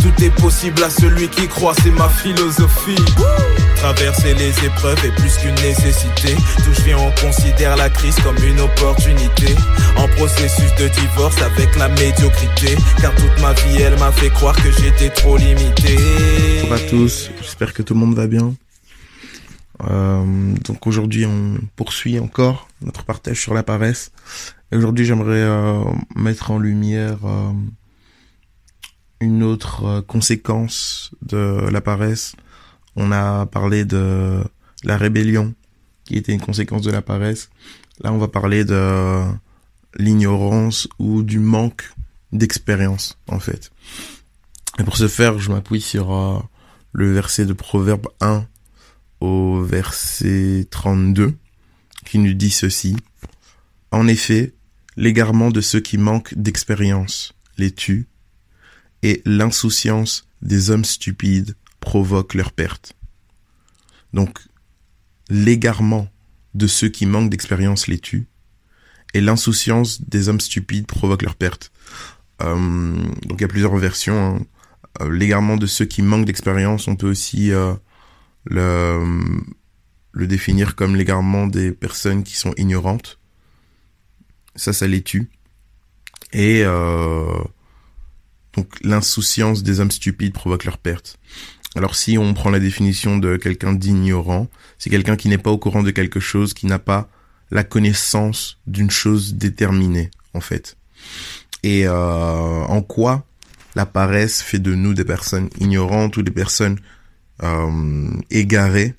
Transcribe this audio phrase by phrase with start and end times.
[0.00, 2.96] tout est possible à celui qui croit, c'est ma philosophie.
[3.76, 6.34] Traverser les épreuves est plus qu'une nécessité.
[6.64, 9.54] D'où je viens, on considère la crise comme une opportunité.
[9.96, 12.76] En processus de divorce avec la médiocrité.
[13.00, 15.96] Car toute ma vie, elle m'a fait croire que j'étais trop limité.
[16.62, 18.54] Bonjour à tous, j'espère que tout le monde va bien.
[19.82, 24.12] Euh, donc aujourd'hui, on poursuit encore notre partage sur la paresse.
[24.72, 25.84] Et aujourd'hui, j'aimerais euh,
[26.16, 27.52] mettre en lumière euh,
[29.20, 32.34] une autre euh, conséquence de la paresse.
[32.96, 34.42] On a parlé de
[34.84, 35.54] la rébellion,
[36.04, 37.50] qui était une conséquence de la paresse.
[38.00, 39.22] Là, on va parler de
[39.96, 41.90] l'ignorance ou du manque
[42.32, 43.70] d'expérience, en fait.
[44.78, 46.38] Et pour ce faire, je m'appuie sur euh,
[46.92, 48.46] le verset de Proverbe 1
[49.20, 51.36] au verset 32,
[52.04, 52.96] qui nous dit ceci.
[53.90, 54.54] En effet,
[54.96, 58.08] l'égarement de ceux qui manquent d'expérience les tue,
[59.02, 62.94] et l'insouciance des hommes stupides provoque leur perte.
[64.12, 64.40] Donc,
[65.28, 66.08] l'égarement
[66.54, 68.26] de ceux qui manquent d'expérience les tue,
[69.14, 71.70] et l'insouciance des hommes stupides provoque leur perte.
[72.42, 72.56] Euh,
[73.26, 74.36] donc il y a plusieurs versions.
[74.36, 74.46] Hein.
[75.00, 77.74] Euh, l'égarement de ceux qui manquent d'expérience, on peut aussi euh,
[78.44, 79.00] le,
[80.12, 83.18] le définir comme l'égarement des personnes qui sont ignorantes.
[84.56, 85.30] Ça, ça les tue.
[86.32, 87.38] Et euh,
[88.54, 91.18] donc l'insouciance des hommes stupides provoque leur perte.
[91.76, 94.48] Alors si on prend la définition de quelqu'un d'ignorant,
[94.78, 97.08] c'est quelqu'un qui n'est pas au courant de quelque chose, qui n'a pas
[97.50, 100.76] la connaissance d'une chose déterminée, en fait.
[101.62, 103.24] Et euh, en quoi
[103.74, 106.78] la paresse fait de nous des personnes ignorantes ou des personnes
[107.42, 108.94] euh, égarées,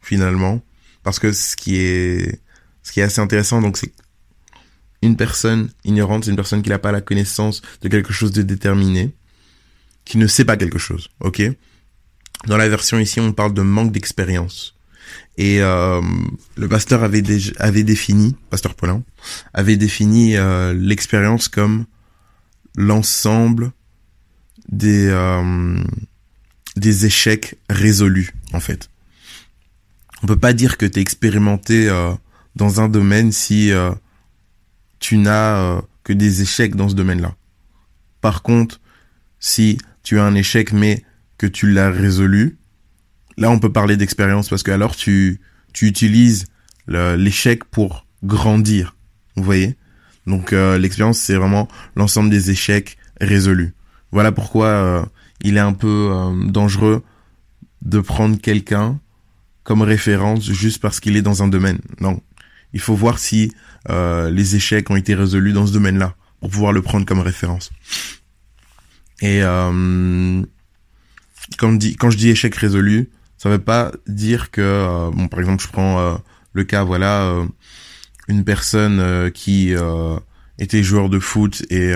[0.00, 0.62] finalement.
[1.02, 2.40] Parce que ce qui est,
[2.82, 3.92] ce qui est assez intéressant, donc c'est
[5.02, 8.42] une personne ignorante, c'est une personne qui n'a pas la connaissance de quelque chose de
[8.42, 9.14] déterminé,
[10.04, 11.42] qui ne sait pas quelque chose, ok?
[12.46, 14.74] Dans la version ici, on parle de manque d'expérience.
[15.36, 16.00] Et euh,
[16.56, 17.22] le pasteur avait,
[17.58, 19.02] avait défini, pasteur Paulin,
[19.54, 21.84] avait défini euh, l'expérience comme
[22.76, 23.72] l'ensemble
[24.68, 25.82] des euh,
[26.78, 28.90] des échecs résolus en fait.
[30.22, 32.12] On peut pas dire que tu es expérimenté euh,
[32.56, 33.90] dans un domaine si euh,
[34.98, 37.34] tu n'as euh, que des échecs dans ce domaine-là.
[38.20, 38.80] Par contre,
[39.38, 41.04] si tu as un échec mais
[41.36, 42.58] que tu l'as résolu,
[43.36, 45.40] là on peut parler d'expérience parce que alors tu
[45.72, 46.46] tu utilises
[46.88, 48.96] l'échec pour grandir.
[49.36, 49.76] Vous voyez?
[50.26, 53.74] Donc l'expérience c'est vraiment l'ensemble des échecs résolus.
[54.10, 55.08] Voilà pourquoi
[55.42, 57.02] il est un peu euh, dangereux
[57.82, 58.98] de prendre quelqu'un
[59.62, 61.78] comme référence juste parce qu'il est dans un domaine.
[62.00, 62.20] Non,
[62.72, 63.52] il faut voir si
[63.90, 67.70] euh, les échecs ont été résolus dans ce domaine-là pour pouvoir le prendre comme référence.
[69.20, 70.42] Et euh,
[71.58, 76.20] quand, je dis échec résolu, ça veut pas dire que, bon, par exemple, je prends
[76.52, 77.34] le cas, voilà,
[78.28, 79.74] une personne qui
[80.58, 81.94] était joueur de foot et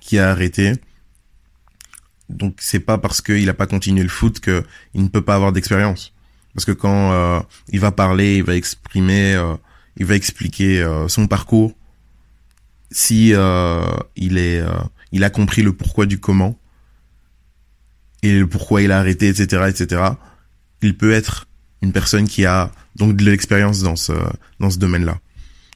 [0.00, 0.74] qui a arrêté.
[2.28, 5.34] Donc c'est pas parce qu'il a pas continué le foot que il ne peut pas
[5.34, 6.12] avoir d'expérience.
[6.54, 9.54] Parce que quand euh, il va parler, il va exprimer, euh,
[9.96, 11.74] il va expliquer euh, son parcours.
[12.90, 14.62] Si il est,
[15.12, 16.58] il a compris le pourquoi du comment
[18.22, 20.02] et le pourquoi il a arrêté, etc., etc.
[20.80, 21.46] Il peut être
[21.82, 24.14] une personne qui a donc de l'expérience dans ce
[24.58, 25.20] dans ce domaine-là.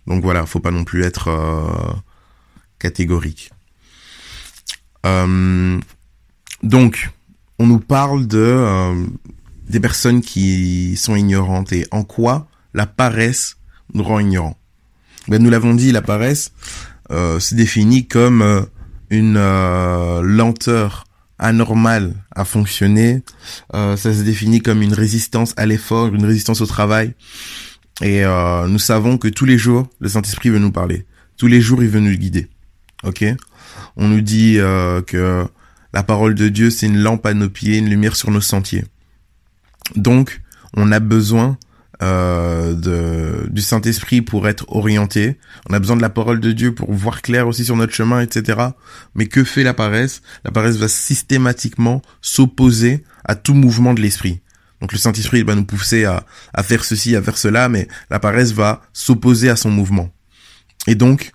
[0.06, 1.30] Donc voilà, faut pas non plus être
[2.78, 3.52] catégorique.
[6.62, 7.10] Donc,
[7.58, 9.06] on nous parle de euh,
[9.68, 13.56] des personnes qui sont ignorantes et en quoi la paresse
[13.94, 14.56] nous rend ignorants.
[15.28, 16.52] Ben, nous l'avons dit, la paresse
[17.10, 18.62] euh, se définit comme euh,
[19.10, 21.04] une euh, lenteur
[21.38, 23.22] anormale à fonctionner.
[23.74, 27.14] Euh, ça se définit comme une résistance à l'effort, une résistance au travail.
[28.00, 31.04] Et euh, nous savons que tous les jours, le Saint-Esprit veut nous parler.
[31.36, 32.48] Tous les jours, il veut nous guider.
[33.04, 33.24] Ok?
[33.96, 34.54] On nous dit
[35.06, 35.46] que
[35.92, 38.84] la parole de Dieu, c'est une lampe à nos pieds, une lumière sur nos sentiers.
[39.96, 40.40] Donc,
[40.74, 41.58] on a besoin
[42.02, 45.38] euh, de, du Saint-Esprit pour être orienté.
[45.68, 48.20] On a besoin de la parole de Dieu pour voir clair aussi sur notre chemin,
[48.20, 48.58] etc.
[49.14, 50.22] Mais que fait la paresse?
[50.44, 54.40] La paresse va systématiquement s'opposer à tout mouvement de l'esprit.
[54.80, 58.18] Donc le Saint-Esprit va nous pousser à, à faire ceci, à faire cela, mais la
[58.18, 60.10] paresse va s'opposer à son mouvement.
[60.88, 61.30] Et donc,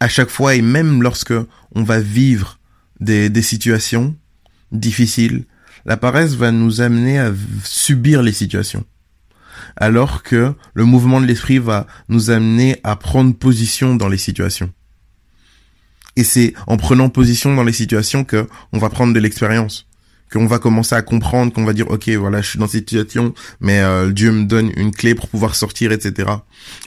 [0.00, 1.34] à chaque fois, et même lorsque
[1.76, 2.58] on va vivre
[3.02, 4.16] des, des situations
[4.70, 5.44] difficiles,
[5.84, 7.32] la paresse va nous amener à
[7.64, 8.84] subir les situations.
[9.76, 14.70] alors que le mouvement de l'esprit va nous amener à prendre position dans les situations.
[16.16, 19.86] Et c'est en prenant position dans les situations que on va prendre de l'expérience,
[20.30, 23.34] qu'on va commencer à comprendre, qu'on va dire ok voilà je suis dans cette situation,
[23.60, 26.30] mais euh, Dieu me donne une clé pour pouvoir sortir, etc.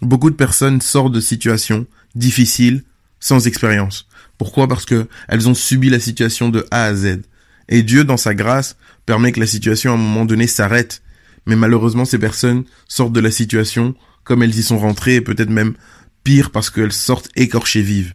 [0.02, 2.84] Beaucoup de personnes sortent de situations difficiles
[3.20, 4.08] sans expérience.
[4.38, 4.68] Pourquoi?
[4.68, 7.22] Parce que elles ont subi la situation de A à Z.
[7.70, 11.02] Et Dieu, dans sa grâce, permet que la situation à un moment donné s'arrête.
[11.46, 15.52] Mais malheureusement, ces personnes sortent de la situation comme elles y sont rentrées, et peut-être
[15.52, 15.76] même
[16.24, 18.14] pire parce qu'elles sortent écorchées vives.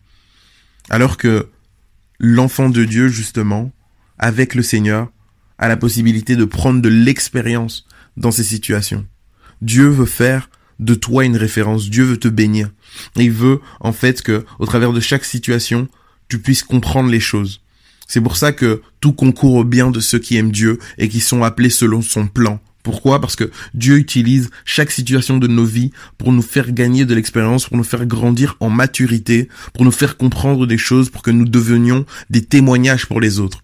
[0.91, 1.49] Alors que
[2.19, 3.73] l'enfant de Dieu, justement,
[4.19, 5.11] avec le Seigneur,
[5.59, 7.87] a la possibilité de prendre de l'expérience
[8.17, 9.07] dans ces situations.
[9.63, 10.51] Dieu veut faire
[10.81, 11.89] de toi une référence.
[11.89, 12.71] Dieu veut te bénir.
[13.17, 15.89] il veut, en fait, que, au travers de chaque situation,
[16.31, 17.61] tu puisses comprendre les choses.
[18.07, 21.21] C'est pour ça que tout concourt au bien de ceux qui aiment Dieu et qui
[21.21, 22.61] sont appelés selon son plan.
[22.83, 23.21] Pourquoi?
[23.21, 27.69] Parce que Dieu utilise chaque situation de nos vies pour nous faire gagner de l'expérience,
[27.69, 31.45] pour nous faire grandir en maturité, pour nous faire comprendre des choses, pour que nous
[31.45, 33.63] devenions des témoignages pour les autres.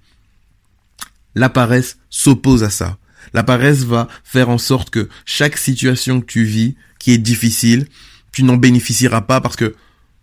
[1.35, 2.99] La paresse s'oppose à ça.
[3.33, 7.87] La paresse va faire en sorte que chaque situation que tu vis, qui est difficile,
[8.33, 9.75] tu n'en bénéficieras pas parce que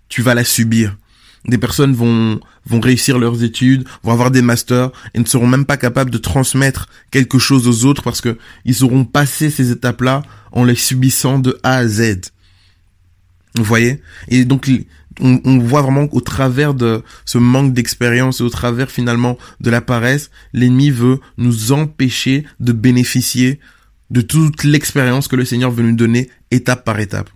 [0.07, 0.95] tu vas la subir
[1.45, 5.66] des personnes vont vont réussir leurs études, vont avoir des masters et ne seront même
[5.66, 10.22] pas capables de transmettre quelque chose aux autres parce que ils auront passé ces étapes-là
[10.51, 12.31] en les subissant de A à Z.
[13.56, 14.01] Vous voyez?
[14.30, 14.69] Et donc
[15.19, 19.69] on, on, voit vraiment qu'au travers de ce manque d'expérience et au travers finalement de
[19.69, 23.60] la paresse, l'ennemi veut nous empêcher de bénéficier
[24.10, 27.30] de toute l'expérience que le Seigneur veut nous donner étape par étape.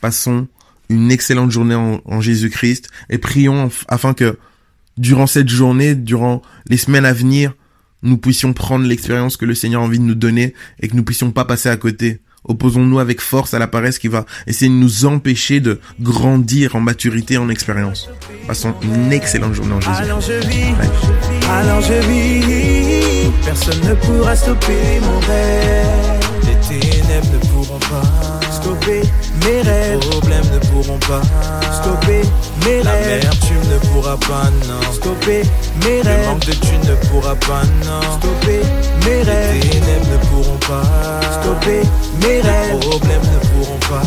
[0.00, 0.48] Passons
[0.88, 4.38] une excellente journée en, Jésus-Christ et prions afin que
[4.96, 7.54] durant cette journée, durant les semaines à venir,
[8.02, 11.02] nous puissions prendre l'expérience que le Seigneur a envie de nous donner et que nous
[11.04, 12.20] puissions pas passer à côté.
[12.44, 16.80] Opposons-nous avec force à la paresse qui va essayer de nous empêcher de grandir en
[16.80, 18.08] maturité, en expérience.
[18.46, 20.02] Passons une excellente journée en Jésus.
[20.02, 20.74] Alors je vis,
[21.50, 26.20] alors je vis, personne ne pourra stopper mon rêve.
[26.44, 29.02] Les ténèbres ne pourront pas stopper
[29.44, 29.98] mes rêves.
[31.08, 31.22] Pas
[31.72, 32.22] stopper
[32.64, 33.24] mes La rêves.
[33.24, 34.92] La tu ne pas, non.
[34.92, 35.42] Stopper
[35.84, 36.20] mes rêves.
[36.20, 38.00] Le manque de tu ne pourras pas, non.
[38.18, 38.62] Stopper
[39.04, 39.54] mes rêves.
[39.54, 40.82] Les ténèbres ne pourront pas
[41.40, 41.82] stopper
[42.22, 42.72] mes rêves.
[42.72, 44.02] Les problèmes ne pourront pas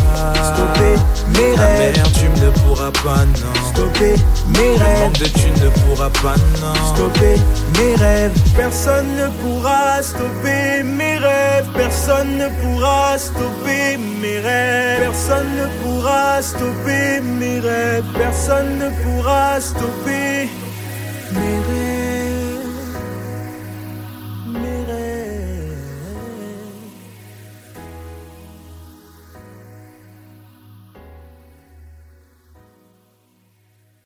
[0.53, 0.95] stopper
[1.36, 1.98] mes rêves.
[1.98, 3.69] La tu ne pourras pas, non.
[3.74, 4.15] Stopper
[4.48, 4.80] mes rêves.
[4.80, 6.95] Le manque de tu ne pourras pas, non.
[6.95, 7.36] Stopper
[7.77, 8.31] mes rêves.
[8.56, 11.68] Personne ne pourra stopper mes rêves.
[11.75, 15.00] Personne ne pourra stopper mes rêves.
[15.01, 18.03] Personne ne pourra stopper mes rêves.
[18.18, 21.91] Personne ne pourra stopper mes rêves.